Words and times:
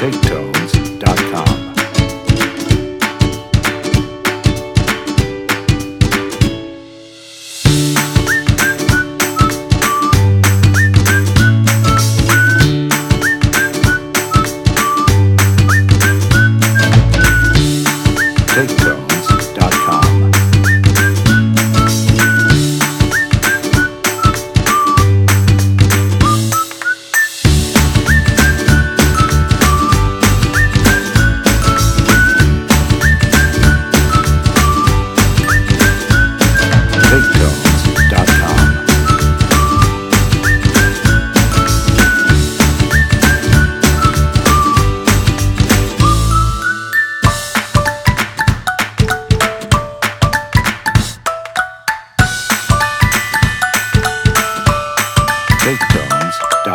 Take 0.00 0.12
care. 0.22 0.27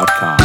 gmail.com. 0.05 0.42